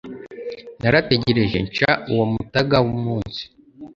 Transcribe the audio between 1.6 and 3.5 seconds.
nca uwo mutaga wumunsi